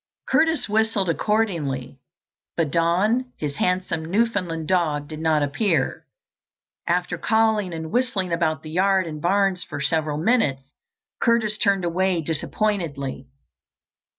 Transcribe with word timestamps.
Curtis 0.27 0.67
whistled 0.67 1.09
accordingly, 1.09 1.99
but 2.57 2.71
Don, 2.71 3.31
his 3.37 3.57
handsome 3.57 4.03
Newfoundland 4.03 4.67
dog, 4.67 5.07
did 5.07 5.19
not 5.19 5.43
appear. 5.43 6.07
After 6.87 7.19
calling 7.19 7.71
and 7.71 7.91
whistling 7.91 8.33
about 8.33 8.63
the 8.63 8.71
yard 8.71 9.05
and 9.05 9.21
barns 9.21 9.63
for 9.63 9.79
several 9.79 10.17
minutes, 10.17 10.63
Curtis 11.21 11.55
turned 11.59 11.85
away 11.85 12.19
disappointedly. 12.19 13.27